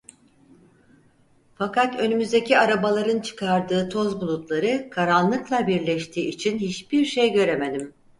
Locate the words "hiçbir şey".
6.59-7.31